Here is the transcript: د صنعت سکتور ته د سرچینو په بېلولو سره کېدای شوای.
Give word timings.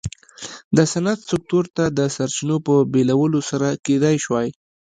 د 0.75 0.77
صنعت 0.91 1.19
سکتور 1.31 1.65
ته 1.75 1.83
د 1.97 1.99
سرچینو 2.15 2.55
په 2.67 2.73
بېلولو 2.93 3.39
سره 3.49 3.67
کېدای 3.85 4.15
شوای. 4.25 4.47